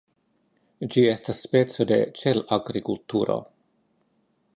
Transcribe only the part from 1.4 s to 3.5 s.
speco de ĉelagrikulturo.